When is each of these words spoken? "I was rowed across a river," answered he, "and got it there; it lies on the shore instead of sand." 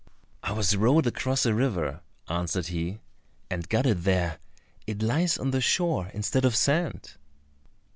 "I 0.41 0.51
was 0.53 0.75
rowed 0.75 1.05
across 1.05 1.45
a 1.45 1.53
river," 1.53 2.01
answered 2.27 2.65
he, 2.69 3.01
"and 3.51 3.69
got 3.69 3.85
it 3.85 4.03
there; 4.03 4.39
it 4.87 5.03
lies 5.03 5.37
on 5.37 5.51
the 5.51 5.61
shore 5.61 6.09
instead 6.11 6.43
of 6.43 6.55
sand." 6.55 7.13